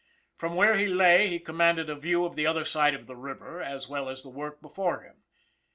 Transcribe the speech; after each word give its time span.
From 0.35 0.55
where 0.55 0.77
he 0.77 0.87
lay, 0.87 1.27
he 1.27 1.37
com 1.37 1.57
manded 1.59 1.87
a 1.87 1.93
view 1.93 2.25
of 2.25 2.35
the 2.35 2.47
other 2.47 2.65
side 2.65 2.95
of 2.95 3.05
the 3.05 3.15
river 3.15 3.61
as 3.61 3.87
well 3.87 4.09
as 4.09 4.23
the 4.23 4.29
work 4.31 4.59
before 4.59 5.01
him. 5.01 5.21